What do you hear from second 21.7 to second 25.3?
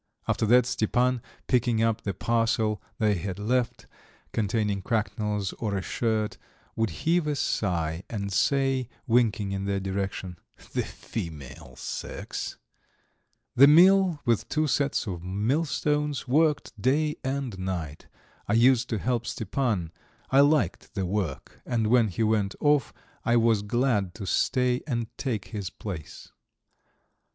when he went off I was glad to stay and